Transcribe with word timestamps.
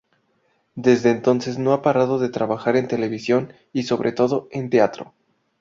Desde 0.73 1.11
entonces 1.11 1.59
no 1.59 1.73
ha 1.73 1.83
parado 1.83 2.17
de 2.17 2.29
trabajar 2.29 2.75
en 2.75 2.87
televisión 2.87 3.53
y, 3.71 3.83
sobre 3.83 4.11
todo, 4.11 4.47
en 4.49 4.71
teatro. 4.71 5.13